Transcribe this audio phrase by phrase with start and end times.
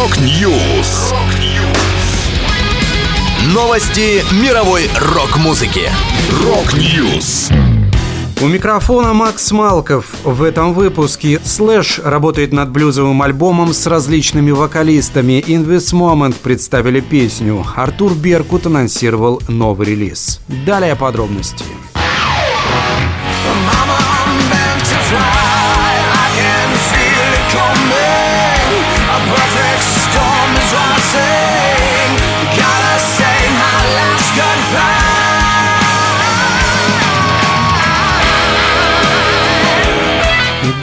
[0.00, 1.12] Rock News.
[3.52, 5.90] Новости мировой рок-музыки.
[6.42, 7.50] Rock News.
[8.40, 10.06] У микрофона Макс Малков.
[10.24, 15.44] В этом выпуске Слэш работает над блюзовым альбомом с различными вокалистами.
[15.46, 17.62] In This Moment представили песню.
[17.76, 20.40] Артур Беркут анонсировал новый релиз.
[20.64, 21.64] Далее подробности.
[21.64, 21.89] Mama,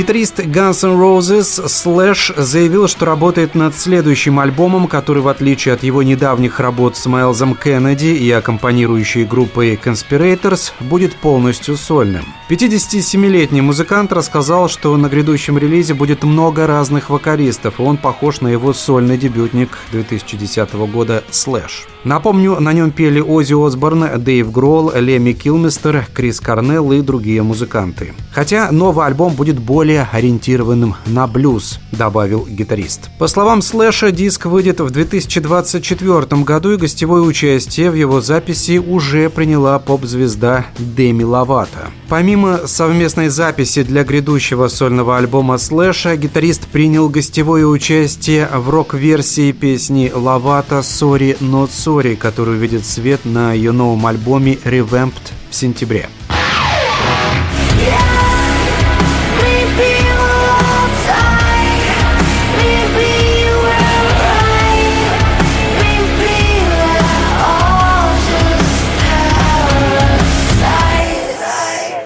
[0.00, 5.82] Гитарист Guns N' Roses Slash заявил, что работает над следующим альбомом, который, в отличие от
[5.82, 12.24] его недавних работ с Майлзом Кеннеди и аккомпанирующей группой Conspirators, будет полностью сольным.
[12.48, 18.48] 57-летний музыкант рассказал, что на грядущем релизе будет много разных вокалистов, и он похож на
[18.48, 21.84] его сольный дебютник 2010 года Slash.
[22.04, 28.14] Напомню, на нем пели Оззи Осборн, Дэйв Гролл, Леми Килмистер, Крис Корнелл и другие музыканты.
[28.32, 33.10] Хотя новый альбом будет более ориентированным на блюз, добавил гитарист.
[33.18, 39.30] По словам Слэша, диск выйдет в 2024 году и гостевое участие в его записи уже
[39.30, 41.90] приняла поп-звезда Деми Ловато.
[42.08, 50.10] Помимо совместной записи для грядущего сольного альбома Слэша, гитарист принял гостевое участие в рок-версии песни
[50.14, 56.08] «Ловато Sorry Not Sorry» Сори, который увидит свет на ее новом альбоме Revamped в сентябре.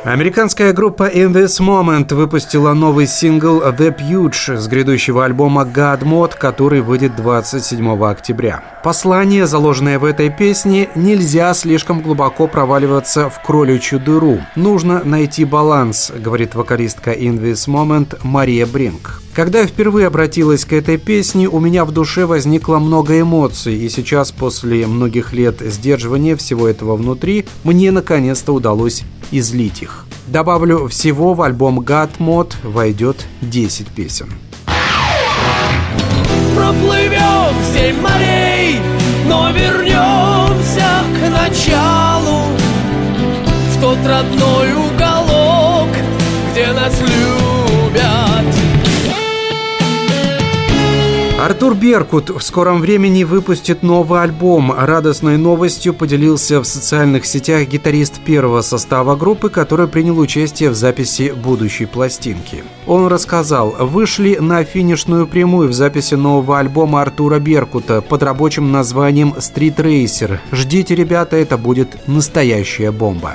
[0.04, 6.36] Американская группа In This Moment выпустила новый сингл The Puge с грядущего альбома God Mod,
[6.36, 8.62] который выйдет 27 октября.
[8.84, 14.40] Послание, заложенное в этой песне, нельзя слишком глубоко проваливаться в кроличью дыру.
[14.56, 19.23] Нужно найти баланс, говорит вокалистка In This Moment Мария Бринк.
[19.34, 23.88] Когда я впервые обратилась к этой песне, у меня в душе возникло много эмоций, и
[23.88, 29.02] сейчас, после многих лет сдерживания всего этого внутри, мне наконец-то удалось
[29.32, 30.06] излить их.
[30.28, 34.28] Добавлю, всего в альбом God Mod войдет 10 песен.
[36.54, 38.78] Проплывем семь морей,
[39.26, 42.44] но вернемся к началу
[43.72, 45.88] В тот родной уголок,
[46.52, 47.43] где нас любят
[51.44, 54.72] Артур Беркут в скором времени выпустит новый альбом.
[54.72, 61.34] Радостной новостью поделился в социальных сетях гитарист первого состава группы, который принял участие в записи
[61.36, 62.64] будущей пластинки.
[62.86, 69.34] Он рассказал, вышли на финишную прямую в записи нового альбома Артура Беркута под рабочим названием
[69.38, 70.40] «Стрит Рейсер».
[70.50, 73.34] Ждите, ребята, это будет настоящая бомба.